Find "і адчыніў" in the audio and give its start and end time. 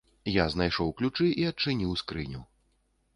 1.43-1.93